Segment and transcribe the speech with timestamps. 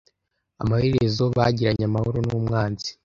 [0.63, 2.89] Amaherezo bagiranye amahoro n'umwanzi.